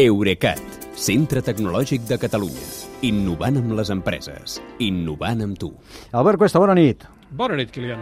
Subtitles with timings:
[0.00, 0.60] Eurecat,
[0.96, 2.62] centre tecnològic de Catalunya.
[3.04, 4.54] Innovant amb les empreses.
[4.80, 5.68] Innovant amb tu.
[6.16, 7.04] Albert Cuesta, bona nit.
[7.36, 8.00] Bona nit, Kilian.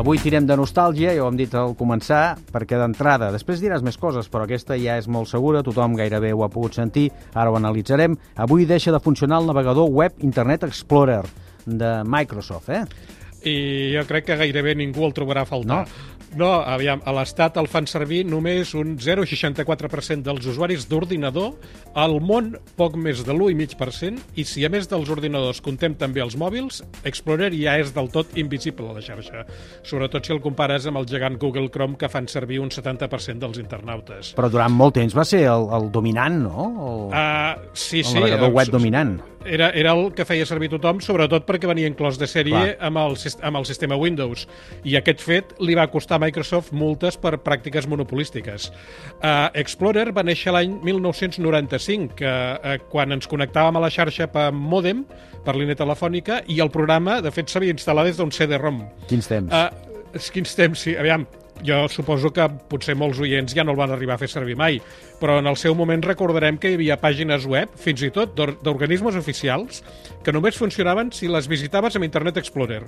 [0.00, 4.00] Avui tirem de nostàlgia, ja ho hem dit al començar, perquè d'entrada, després diràs més
[4.00, 7.60] coses, però aquesta ja és molt segura, tothom gairebé ho ha pogut sentir, ara ho
[7.60, 8.16] analitzarem.
[8.40, 11.24] Avui deixa de funcionar el navegador web Internet Explorer
[11.66, 12.84] de Microsoft, eh?
[13.44, 13.56] I
[13.92, 15.84] jo crec que gairebé ningú el trobarà a faltar.
[15.84, 16.15] No.
[16.34, 21.54] No, aviam, a l'Estat el fan servir només un 0,64% dels usuaris d'ordinador,
[21.94, 26.36] al món poc més de l'1,5%, i si a més dels ordinadors contem també els
[26.36, 29.46] mòbils, Explorer ja és del tot invisible a la xarxa,
[29.86, 33.62] sobretot si el compares amb el gegant Google Chrome que fan servir un 70% dels
[33.62, 34.34] internautes.
[34.36, 36.68] Però durant molt temps va ser el, el dominant, no?
[36.90, 38.14] El, Uh, sí, el sí.
[38.14, 39.16] navegador eh, web dominant.
[39.46, 42.74] Era, era el que feia servir tothom, sobretot perquè venia inclòs de sèrie Clar.
[42.88, 44.46] amb el, amb el sistema Windows.
[44.84, 48.70] I aquest fet li va costar a Microsoft multes per pràctiques monopolístiques.
[49.20, 54.50] Uh, Explorer va néixer l'any 1995, que, uh, quan ens connectàvem a la xarxa per
[54.52, 55.04] mòdem,
[55.46, 58.82] per línia telefònica, i el programa, de fet, s'havia instal·lat des d'un CD-ROM.
[59.10, 59.52] Quins temps?
[59.54, 60.96] Uh, quins temps, sí.
[60.98, 61.26] Aviam,
[61.64, 64.80] jo suposo que potser molts oients ja no el van arribar a fer servir mai,
[65.20, 68.56] però en el seu moment recordarem que hi havia pàgines web, fins i tot d'or-
[68.62, 69.82] d'organismes oficials,
[70.22, 72.82] que només funcionaven si les visitaves amb Internet Explorer.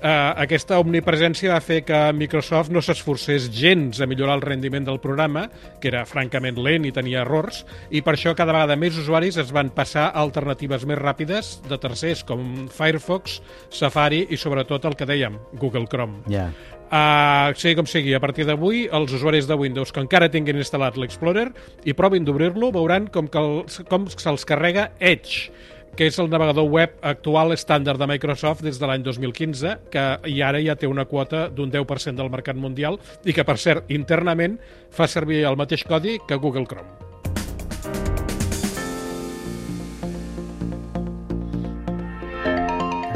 [0.00, 4.96] Uh, aquesta omnipresència va fer que Microsoft no s'esforcés gens a millorar el rendiment del
[5.02, 5.42] programa,
[5.82, 9.52] que era francament lent i tenia errors, i per això cada vegada més usuaris es
[9.52, 15.08] van passar a alternatives més ràpides de tercers, com Firefox, Safari i sobretot el que
[15.10, 16.24] dèiem, Google Chrome.
[16.32, 16.48] Ja.
[16.90, 20.96] Uh, sigui com sigui, a partir d'avui, els usuaris de Windows que encara tinguin instal·lat
[20.98, 21.50] l'Explorer
[21.86, 25.52] i provin d'obrir-lo, veuran com, que el, com se'ls carrega Edge,
[25.96, 30.40] que és el navegador web actual estàndard de Microsoft des de l'any 2015, que i
[30.46, 34.58] ara ja té una quota d'un 10% del mercat mundial i que, per cert, internament
[34.90, 37.09] fa servir el mateix codi que Google Chrome.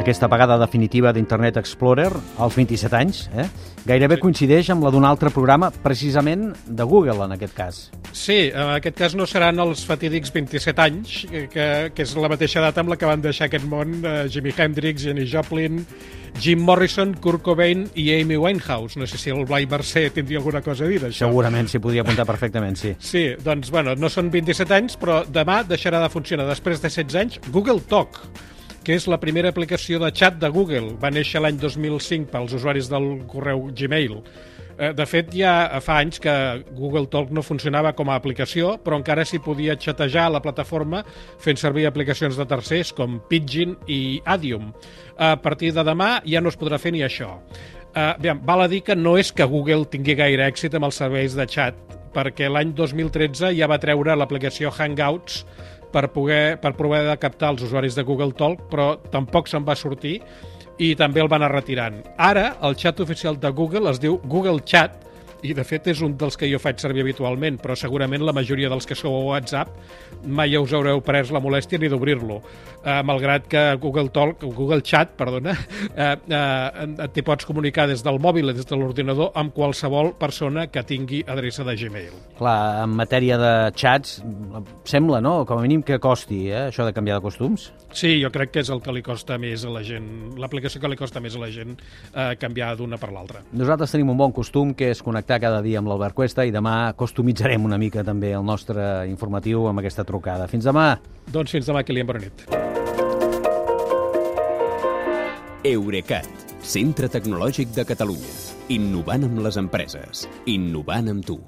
[0.05, 2.11] Aquesta apagada definitiva d'Internet Explorer
[2.45, 3.47] als 27 anys, eh?
[3.89, 7.79] gairebé coincideix amb la d'un altre programa, precisament de Google, en aquest cas.
[8.13, 12.61] Sí, en aquest cas no seran els fatídics 27 anys, que, que, és la mateixa
[12.61, 15.81] data amb la que van deixar aquest món eh, Jimi Hendrix, Jenny Joplin,
[16.37, 19.01] Jim Morrison, Kurt Cobain i Amy Winehouse.
[19.01, 21.31] No sé si el Blai Mercè tindria alguna cosa a dir d'això.
[21.31, 22.93] Segurament s'hi podria apuntar perfectament, sí.
[23.01, 27.23] Sí, doncs, bueno, no són 27 anys, però demà deixarà de funcionar després de 16
[27.25, 28.27] anys Google Talk,
[28.85, 30.95] que és la primera aplicació de xat de Google.
[31.01, 34.19] Va néixer l'any 2005 pels usuaris del correu Gmail.
[34.77, 36.33] Eh, De fet, ja fa anys que
[36.75, 41.05] Google Talk no funcionava com a aplicació, però encara s'hi podia xatejar a la plataforma
[41.39, 44.73] fent servir aplicacions de tercers com Pidgin i Adium.
[45.17, 47.39] A partir de demà ja no es podrà fer ni això.
[47.95, 51.37] Bé, val a dir que no és que Google tingui gaire èxit amb els serveis
[51.39, 51.77] de xat,
[52.13, 55.45] perquè l'any 2013 ja va treure l'aplicació Hangouts
[55.95, 59.79] per, poder, per provar de captar els usuaris de Google Talk, però tampoc se'n va
[59.79, 60.19] sortir
[60.83, 62.01] i també el van anar retirant.
[62.19, 65.04] Ara, el xat oficial de Google es diu Google Chat,
[65.45, 68.71] i de fet és un dels que jo faig servir habitualment, però segurament la majoria
[68.73, 72.41] dels que sou a WhatsApp mai us haureu pres la molèstia ni d'obrir-lo.
[72.85, 75.55] Eh, malgrat que Google Talk, Google Chat, perdona,
[75.97, 80.83] eh, eh, t'hi pots comunicar des del mòbil des de l'ordinador amb qualsevol persona que
[80.85, 82.13] tingui adreça de Gmail.
[82.39, 84.23] Clar, en matèria de xats,
[84.85, 87.71] sembla, no?, com a mínim que costi, eh?, això de canviar de costums.
[87.95, 90.91] Sí, jo crec que és el que li costa més a la gent, l'aplicació que
[90.91, 93.45] li costa més a la gent eh, canviar d'una per l'altra.
[93.53, 95.03] Nosaltres tenim un bon costum, que és
[95.35, 99.67] connectar cada dia amb l'Albert Cuesta, i demà costumitzarem una mica també el nostre informatiu
[99.69, 100.47] amb aquesta trucada.
[100.47, 100.99] Fins demà!
[101.31, 102.45] Doncs fins demà, Kilian, bona nit.
[105.65, 106.29] Eurecat,
[106.63, 108.35] centre tecnològic de Catalunya.
[108.69, 110.29] Innovant amb les empreses.
[110.47, 111.41] Innovant amb tu.